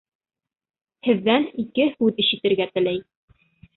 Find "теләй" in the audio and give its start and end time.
2.79-3.03